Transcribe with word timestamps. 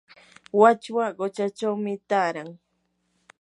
wachwa 0.61 1.05
quchachawmi 1.17 1.93
taaran. 2.09 2.49